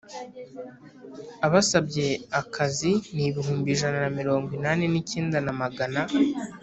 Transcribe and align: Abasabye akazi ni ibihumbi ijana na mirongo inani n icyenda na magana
Abasabye 1.45 2.07
akazi 2.41 2.91
ni 3.15 3.23
ibihumbi 3.29 3.67
ijana 3.75 3.97
na 4.05 4.11
mirongo 4.19 4.47
inani 4.57 4.85
n 4.89 4.95
icyenda 5.01 5.37
na 5.45 5.53
magana 5.61 6.01